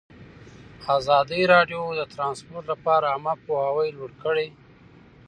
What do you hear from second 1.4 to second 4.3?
راډیو د ترانسپورټ لپاره عامه پوهاوي لوړ